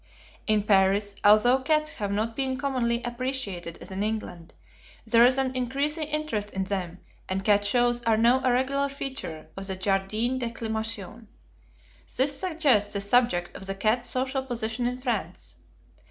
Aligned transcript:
In 0.47 0.63
Paris, 0.63 1.13
although 1.23 1.59
cats 1.59 1.93
have 1.93 2.11
not 2.11 2.35
been 2.35 2.57
commonly 2.57 3.03
appreciated 3.03 3.77
as 3.81 3.91
in 3.91 4.01
England, 4.01 4.55
there 5.05 5.23
is 5.27 5.37
an 5.37 5.55
increasing 5.55 6.07
interest 6.07 6.49
in 6.49 6.63
them, 6.63 6.97
and 7.29 7.45
cat 7.45 7.63
shows 7.63 8.01
are 8.01 8.17
now 8.17 8.41
a 8.43 8.51
regular 8.51 8.89
feature 8.89 9.49
of 9.55 9.67
the 9.67 9.75
Jardin 9.75 10.39
d'Acclimation. 10.39 11.27
This 12.17 12.35
suggests 12.39 12.93
the 12.93 12.99
subject 13.01 13.55
of 13.55 13.67
the 13.67 13.75
cat's 13.75 14.09
social 14.09 14.41
position 14.41 14.87
in 14.87 14.97
France. 14.97 15.53